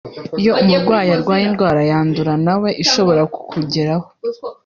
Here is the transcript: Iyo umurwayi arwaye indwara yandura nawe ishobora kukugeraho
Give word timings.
Iyo 0.41 0.51
umurwayi 0.61 1.09
arwaye 1.17 1.43
indwara 1.49 1.81
yandura 1.91 2.33
nawe 2.45 2.69
ishobora 2.83 3.21
kukugeraho 3.33 4.07